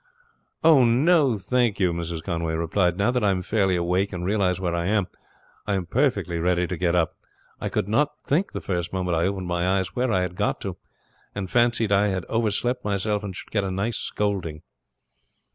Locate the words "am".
3.29-3.43, 4.87-5.05, 5.75-5.85